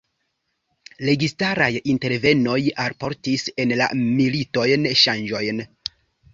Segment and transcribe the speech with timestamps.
[1.09, 2.57] Registaraj intervenoj
[2.87, 5.67] alportis en la militojn ŝanĝojn.